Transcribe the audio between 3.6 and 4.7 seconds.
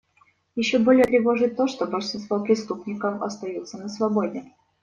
на свободе.